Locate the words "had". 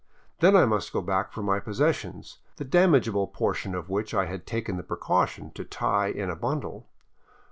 4.25-4.47